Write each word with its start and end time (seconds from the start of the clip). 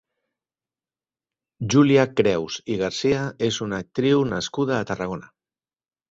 Júlia 1.73 2.05
Creus 2.19 2.57
i 2.75 2.77
Garcia 2.79 3.19
és 3.49 3.59
una 3.67 3.81
actriu 3.85 4.23
nascuda 4.31 4.79
a 4.79 4.87
Tarragona. 4.93 5.29